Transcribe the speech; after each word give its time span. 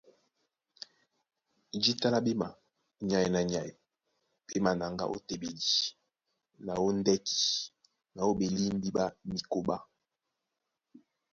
Jǐta 1.81 2.07
lá 2.13 2.19
ɓéma, 2.25 2.47
nyay 3.09 3.27
na 3.33 3.39
nyay 3.51 3.69
ɓé 4.45 4.55
manaŋgá 4.63 5.05
ó 5.15 5.17
téɓedi 5.27 5.69
na 6.65 6.73
ó 6.85 6.87
ndɛ́ki 6.99 7.39
na 8.15 8.21
ó 8.29 8.31
ɓelímbí 8.39 8.89
ɓá 8.95 9.03
mikóɓá. 9.29 9.75